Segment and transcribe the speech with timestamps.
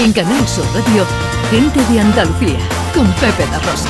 [0.00, 1.04] En Canal Sur Radio,
[1.50, 2.60] Gente de Andalucía,
[2.94, 3.88] con Pepe da Rosa.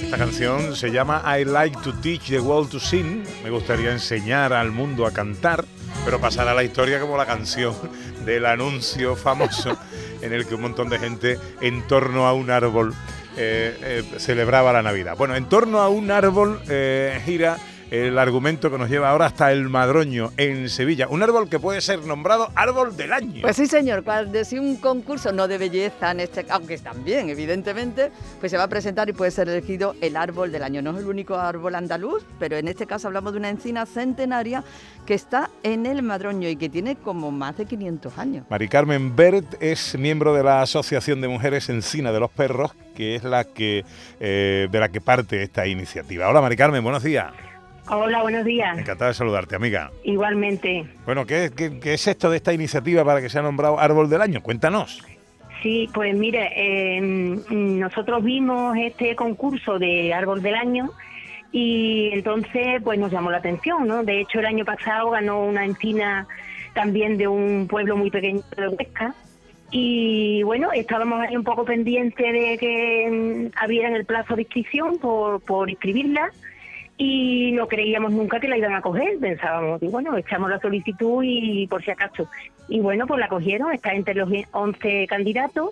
[0.00, 3.24] Esta canción se llama I Like to Teach the World to Sing.
[3.42, 5.64] Me gustaría enseñar al mundo a cantar,
[6.04, 7.74] pero pasará a la historia como la canción
[8.24, 9.76] del anuncio famoso
[10.22, 12.94] en el que un montón de gente en torno a un árbol
[13.36, 15.16] eh, eh, celebraba la Navidad.
[15.16, 17.56] Bueno, en torno a un árbol eh, gira
[17.90, 21.08] el argumento que nos lleva ahora hasta el Madroño, en Sevilla.
[21.08, 23.42] Un árbol que puede ser nombrado árbol del año.
[23.42, 24.04] Pues sí, señor.
[24.04, 28.64] Cuando si un concurso no de belleza, en este, aunque también, evidentemente, pues se va
[28.64, 30.82] a presentar y puede ser elegido el árbol del año.
[30.82, 34.62] No es el único árbol andaluz, pero en este caso hablamos de una encina centenaria
[35.04, 38.46] que está en el Madroño y que tiene como más de 500 años.
[38.48, 43.16] Mari Carmen Bert es miembro de la Asociación de Mujeres Encina de los Perros, que
[43.16, 43.84] es la que
[44.20, 46.28] eh, de la que parte esta iniciativa.
[46.28, 47.32] Hola Mari Carmen, buenos días.
[47.88, 48.78] Hola, buenos días.
[48.78, 49.90] Encantado de saludarte, amiga.
[50.04, 50.86] Igualmente.
[51.04, 51.50] Bueno, ¿qué,
[51.84, 54.42] es esto de esta iniciativa para que sea nombrado Árbol del Año?
[54.42, 55.04] Cuéntanos.
[55.62, 57.42] Sí, pues mire, em,
[57.78, 60.90] nosotros vimos este concurso de Árbol del Año
[61.52, 64.04] y entonces pues nos llamó la atención, ¿no?
[64.04, 66.26] De hecho, el año pasado ganó una encina
[66.72, 69.14] también de un pueblo muy pequeño de Huesca
[69.72, 74.98] y bueno, estábamos ahí un poco pendientes de que em, abrieran el plazo de inscripción
[74.98, 76.30] por, por inscribirla
[77.02, 81.22] y no creíamos nunca que la iban a coger, pensábamos, y bueno, echamos la solicitud
[81.24, 82.28] y por si acaso.
[82.68, 85.70] Y bueno, pues la cogieron, está entre los 11 candidatos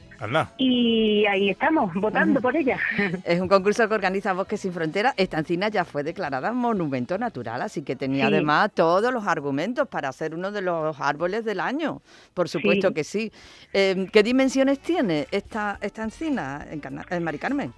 [0.56, 2.78] y ahí estamos, votando por ella.
[3.24, 5.12] Es un concurso que organiza Bosques Sin Fronteras.
[5.18, 10.10] Esta encina ya fue declarada monumento natural, así que tenía además todos los argumentos para
[10.12, 12.00] ser uno de los árboles del año.
[12.32, 13.30] Por supuesto que sí.
[13.74, 17.74] Em, ¿Qué dimensiones tiene esta, esta encina, en, en Mari Carmen?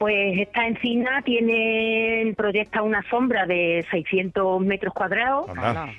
[0.00, 5.50] Pues esta encina tiene, proyecta una sombra de 600 metros cuadrados,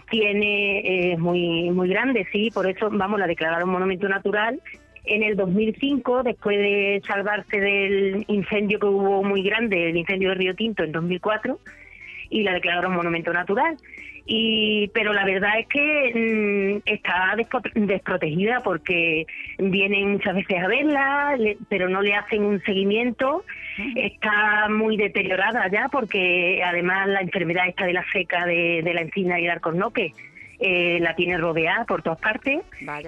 [0.09, 4.59] tiene, es muy, muy grande, sí, por eso, vamos, la declararon monumento natural.
[5.03, 10.35] En el 2005, después de salvarse del incendio que hubo muy grande, el incendio de
[10.35, 11.59] Río Tinto en 2004,
[12.31, 13.77] y la declararon monumento natural.
[14.25, 17.35] Y pero la verdad es que mm, está
[17.75, 19.25] desprotegida porque
[19.57, 21.37] vienen muchas veces a verla
[21.69, 23.43] pero no le hacen un seguimiento.
[23.95, 29.39] Está muy deteriorada ya porque además la enfermedad esta de la seca de, la encina
[29.39, 30.13] y el arcornoque
[30.61, 32.59] eh, la tiene rodeada por todas partes.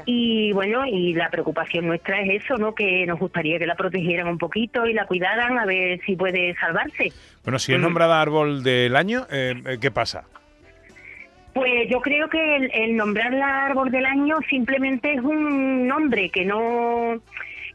[0.06, 4.28] Y bueno y la preocupación nuestra es eso no que nos gustaría que la protegieran
[4.28, 7.14] un poquito y la cuidaran a ver si puede salvarse.
[7.44, 7.84] Bueno si es mm.
[7.84, 10.26] nombrada árbol del año eh, eh, qué pasa
[11.54, 16.46] pues yo creo que el, el nombrarla árbol del año simplemente es un nombre que
[16.46, 17.22] no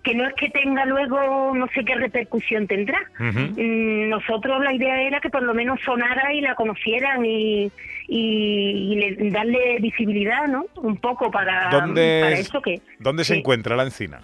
[0.02, 2.98] que no es que tenga luego no sé qué repercusión tendrá.
[3.18, 7.70] Mm, nosotros la idea era que por lo menos sonara y la conocieran y,
[8.06, 10.66] y, darle visibilidad, ¿no?
[10.76, 12.80] Un poco para, ¿Dónde, eso que...
[12.98, 14.22] ¿Dónde se encuentra la encina?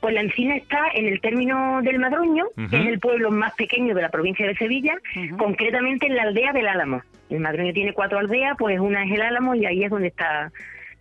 [0.00, 3.94] Pues la encina está en el término del Madroño, que es el pueblo más pequeño
[3.94, 4.96] de la provincia de Sevilla,
[5.38, 7.02] concretamente en la aldea del Álamo.
[7.30, 10.50] El Madroño tiene cuatro aldeas, pues una es el Álamo y ahí es donde está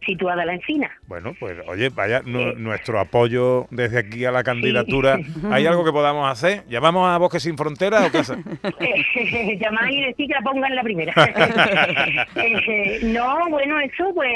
[0.06, 0.89] situada la encina.
[1.07, 5.19] Bueno, pues oye, vaya nuestro apoyo desde aquí a la candidatura.
[5.51, 6.63] ¿Hay algo que podamos hacer?
[6.67, 8.35] ¿Llamamos a Bosques Sin Fronteras o qué hace?
[9.59, 11.13] Llamar y decir que la pongan la primera.
[12.35, 14.29] Eh, no, bueno, eso, pues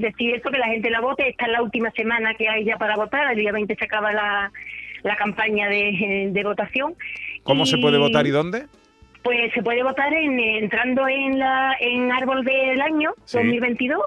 [0.00, 1.28] decir eso, que la gente la vote.
[1.28, 3.30] Esta es la última semana que hay ya para votar.
[3.30, 4.52] El día 20 se acaba la,
[5.02, 6.94] la campaña de, de votación.
[7.42, 8.66] ¿Cómo se puede votar y dónde?
[9.22, 14.00] Pues se puede votar en, entrando en la en Árbol del Año 2022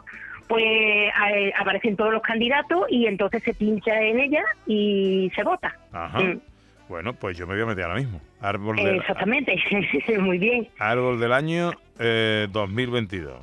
[0.47, 5.75] pues eh, aparecen todos los candidatos y entonces se pincha en ella y se vota.
[5.91, 6.19] Ajá.
[6.19, 6.39] Mm.
[6.87, 8.21] Bueno, pues yo me voy a meter ahora mismo.
[8.41, 9.55] Árbol Exactamente,
[10.19, 10.67] muy bien.
[10.77, 13.39] Árbol del año eh, 2022.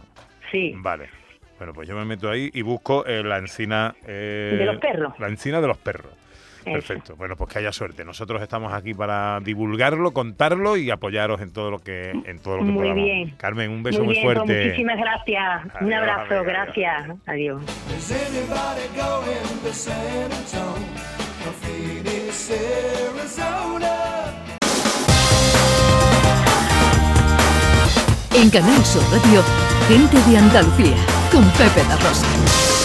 [0.50, 0.74] Sí.
[0.76, 1.08] Vale.
[1.58, 3.94] Bueno, pues yo me meto ahí y busco eh, la encina...
[4.06, 5.12] Eh, de los perros.
[5.18, 6.12] La encina de los perros.
[6.64, 7.16] Perfecto.
[7.16, 8.04] Bueno, pues que haya suerte.
[8.04, 12.64] Nosotros estamos aquí para divulgarlo, contarlo y apoyaros en todo lo que en todo lo
[12.64, 13.30] que muy Bien.
[13.36, 14.64] Carmen, un beso muy, fuerte.
[14.64, 15.62] muchísimas gracias.
[15.80, 17.10] un abrazo, gracias.
[17.26, 17.62] Adiós.
[28.34, 29.42] En Canal Sur Radio,
[29.88, 30.97] gente de Andalucía,
[31.30, 32.81] con Pepe La Rosa.